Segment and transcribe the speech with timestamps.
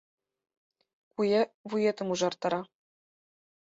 [1.11, 2.61] Куэ вуетым ужартара